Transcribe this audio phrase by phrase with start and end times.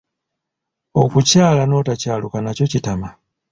[1.01, 3.09] Okukyala n'otakyaluka nakyo kitama.